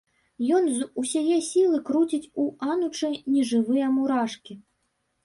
Ён 0.59 0.63
з 0.77 0.85
усяе 1.01 1.35
сілы 1.47 1.81
круціць 1.89 2.29
у 2.45 2.45
анучы 2.71 3.11
нежывыя 3.35 3.91
мурашкі. 3.99 4.53